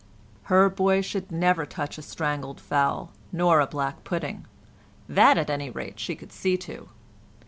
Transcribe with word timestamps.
Her 0.45 0.67
boy 0.67 1.01
should 1.01 1.31
never 1.31 1.63
touch 1.63 1.99
a 1.99 2.01
strangled 2.01 2.59
fowl 2.59 3.11
nor 3.31 3.59
a 3.59 3.67
black 3.67 4.03
pudding—that, 4.03 5.37
at 5.37 5.49
any 5.51 5.69
rate, 5.69 5.99
she 5.99 6.15
could 6.15 6.31
see 6.31 6.57
to. 6.57 6.89